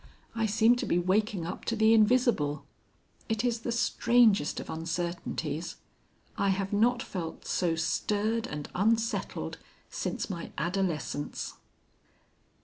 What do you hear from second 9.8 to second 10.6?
since my